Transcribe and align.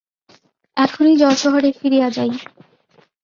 এখনি 0.77 1.11
যশােহরে 1.21 1.69
ফিরিয়া 1.79 2.07
যাই। 2.09 2.31